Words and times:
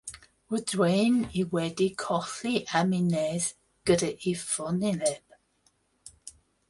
Roeddwn 0.51 1.19
i 1.41 1.43
wedi 1.55 1.87
colli 2.03 2.53
amynedd 2.79 3.45
gyda'i 3.91 4.35
ffolineb! 4.47 5.07